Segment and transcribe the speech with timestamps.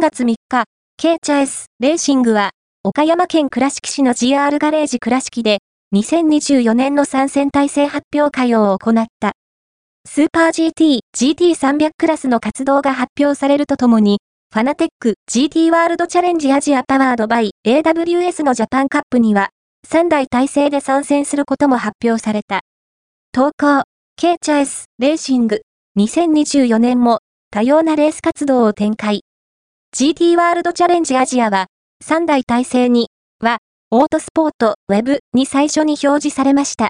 [0.00, 0.64] 3月3日、
[0.96, 2.52] K-tunes Racing は、
[2.82, 5.58] 岡山県倉敷市の GR ガレージ倉敷で、
[5.94, 9.32] 2024年の参戦体制発表会を行った。
[10.08, 14.20] スーパー GT、GT300 クラスの活動が発表されるとともに、
[14.54, 19.50] Fanatec GT World Challenge Asia Powered by AWS のジャパンカップには、
[19.86, 22.60] 3台体制で参戦することも発表された。
[23.32, 23.82] 投稿、
[24.16, 25.60] K-tunes Racing、
[25.98, 27.18] 2024年も
[27.50, 29.24] 多様なレース活動を展開。
[30.00, 31.66] GT ワールドチャレンジアジアは、
[32.02, 33.58] 3台体制に、は、
[33.90, 36.88] オートスポート、ウェブに最初に表示されました。